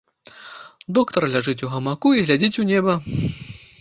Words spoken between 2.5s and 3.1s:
у неба.